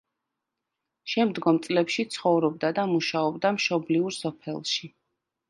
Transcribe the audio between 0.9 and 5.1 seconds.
შემდგომ წლებში ცხოვრობდა და მუშაობდა მშობლიურ სოფელში.